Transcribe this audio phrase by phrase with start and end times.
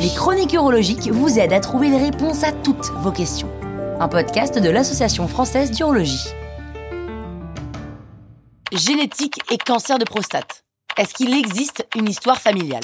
[0.00, 3.48] Les chroniques urologiques vous aident à trouver les réponses à toutes vos questions.
[4.00, 6.26] Un podcast de l'Association française d'urologie.
[8.72, 10.64] Génétique et cancer de prostate.
[10.96, 12.80] Est-ce qu'il existe une histoire familiale?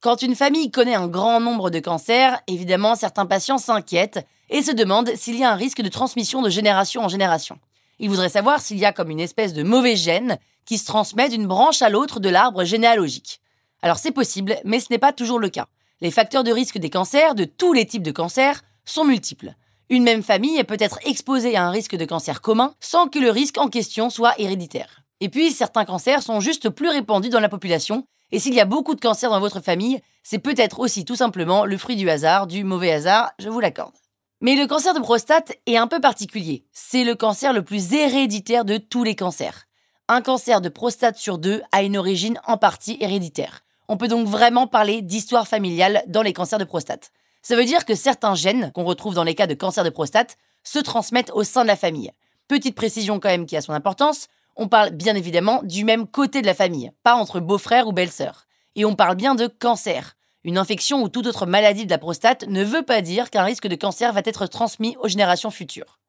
[0.00, 4.72] Quand une famille connaît un grand nombre de cancers, évidemment certains patients s'inquiètent et se
[4.72, 7.58] demandent s'il y a un risque de transmission de génération en génération.
[8.02, 11.28] Ils voudraient savoir s'il y a comme une espèce de mauvais gène qui se transmet
[11.28, 13.40] d'une branche à l'autre de l'arbre généalogique.
[13.80, 15.68] Alors c'est possible, mais ce n'est pas toujours le cas.
[16.00, 19.54] Les facteurs de risque des cancers, de tous les types de cancers, sont multiples.
[19.88, 23.30] Une même famille peut être exposée à un risque de cancer commun sans que le
[23.30, 25.02] risque en question soit héréditaire.
[25.20, 28.64] Et puis, certains cancers sont juste plus répandus dans la population, et s'il y a
[28.64, 32.48] beaucoup de cancers dans votre famille, c'est peut-être aussi tout simplement le fruit du hasard,
[32.48, 34.01] du mauvais hasard, je vous l'accorde.
[34.44, 36.64] Mais le cancer de prostate est un peu particulier.
[36.72, 39.66] C'est le cancer le plus héréditaire de tous les cancers.
[40.08, 43.60] Un cancer de prostate sur deux a une origine en partie héréditaire.
[43.86, 47.12] On peut donc vraiment parler d'histoire familiale dans les cancers de prostate.
[47.40, 50.36] Ça veut dire que certains gènes qu'on retrouve dans les cas de cancer de prostate
[50.64, 52.10] se transmettent au sein de la famille.
[52.48, 56.42] Petite précision quand même qui a son importance, on parle bien évidemment du même côté
[56.42, 58.48] de la famille, pas entre beaux-frères ou belles-sœurs.
[58.74, 60.16] Et on parle bien de cancer.
[60.44, 63.68] Une infection ou toute autre maladie de la prostate ne veut pas dire qu'un risque
[63.68, 66.00] de cancer va être transmis aux générations futures.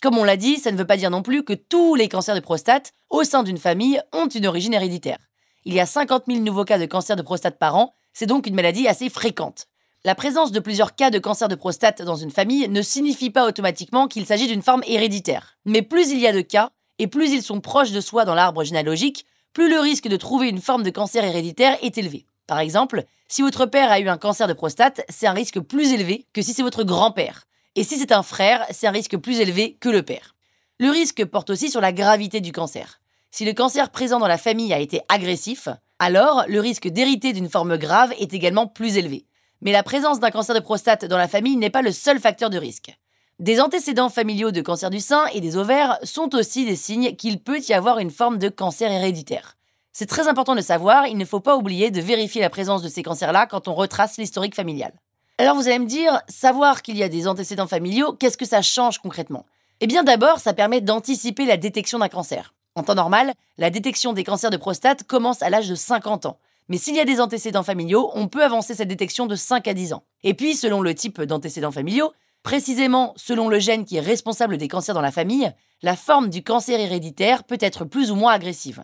[0.00, 2.34] Comme on l'a dit, ça ne veut pas dire non plus que tous les cancers
[2.34, 5.18] de prostate au sein d'une famille ont une origine héréditaire.
[5.66, 8.46] Il y a 50 000 nouveaux cas de cancer de prostate par an, c'est donc
[8.46, 9.66] une maladie assez fréquente.
[10.04, 13.46] La présence de plusieurs cas de cancer de prostate dans une famille ne signifie pas
[13.46, 15.56] automatiquement qu'il s'agit d'une forme héréditaire.
[15.64, 18.34] Mais plus il y a de cas, et plus ils sont proches de soi dans
[18.34, 22.26] l'arbre généalogique, plus le risque de trouver une forme de cancer héréditaire est élevé.
[22.46, 25.92] Par exemple, si votre père a eu un cancer de prostate, c'est un risque plus
[25.92, 27.46] élevé que si c'est votre grand-père.
[27.76, 30.34] Et si c'est un frère, c'est un risque plus élevé que le père.
[30.78, 33.00] Le risque porte aussi sur la gravité du cancer.
[33.30, 37.48] Si le cancer présent dans la famille a été agressif, alors le risque d'hériter d'une
[37.48, 39.26] forme grave est également plus élevé.
[39.60, 42.50] Mais la présence d'un cancer de prostate dans la famille n'est pas le seul facteur
[42.50, 42.96] de risque.
[43.40, 47.40] Des antécédents familiaux de cancer du sein et des ovaires sont aussi des signes qu'il
[47.40, 49.56] peut y avoir une forme de cancer héréditaire.
[49.96, 52.88] C'est très important de savoir, il ne faut pas oublier de vérifier la présence de
[52.88, 54.92] ces cancers-là quand on retrace l'historique familial.
[55.38, 58.60] Alors vous allez me dire, savoir qu'il y a des antécédents familiaux, qu'est-ce que ça
[58.60, 59.46] change concrètement?
[59.78, 62.54] Eh bien d'abord, ça permet d'anticiper la détection d'un cancer.
[62.74, 66.40] En temps normal, la détection des cancers de prostate commence à l'âge de 50 ans.
[66.68, 69.74] Mais s'il y a des antécédents familiaux, on peut avancer cette détection de 5 à
[69.74, 70.02] 10 ans.
[70.24, 72.12] Et puis, selon le type d'antécédents familiaux,
[72.42, 76.42] précisément selon le gène qui est responsable des cancers dans la famille, la forme du
[76.42, 78.82] cancer héréditaire peut être plus ou moins agressive.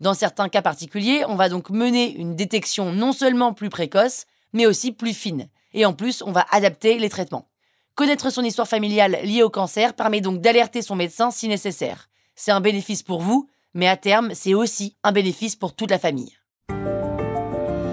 [0.00, 4.24] Dans certains cas particuliers, on va donc mener une détection non seulement plus précoce,
[4.54, 5.48] mais aussi plus fine.
[5.74, 7.48] Et en plus, on va adapter les traitements.
[7.96, 12.08] Connaître son histoire familiale liée au cancer permet donc d'alerter son médecin si nécessaire.
[12.34, 15.98] C'est un bénéfice pour vous, mais à terme, c'est aussi un bénéfice pour toute la
[15.98, 16.32] famille.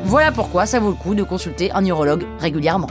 [0.05, 2.89] Voilà pourquoi ça vaut le coup de consulter un urologue régulièrement.